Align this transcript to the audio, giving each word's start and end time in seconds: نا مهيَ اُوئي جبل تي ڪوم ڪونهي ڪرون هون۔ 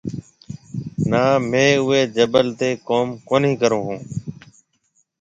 نا 1.09 1.23
مهيَ 1.49 1.69
اُوئي 1.81 2.01
جبل 2.15 2.47
تي 2.59 2.69
ڪوم 2.87 3.07
ڪونهي 3.27 3.53
ڪرون 3.61 3.81
هون۔ 3.87 3.99